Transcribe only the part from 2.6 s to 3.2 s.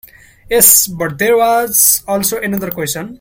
question.